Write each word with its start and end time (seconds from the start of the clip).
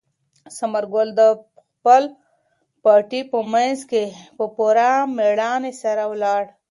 ثمر 0.57 0.83
ګل 0.93 1.09
د 1.19 1.21
خپل 1.59 2.03
پټي 2.83 3.21
په 3.31 3.37
منځ 3.53 3.77
کې 3.91 4.03
په 4.37 4.45
پوره 4.55 4.89
مېړانې 5.15 5.73
سره 5.81 6.03
ولاړ 6.11 6.43
و. 6.49 6.53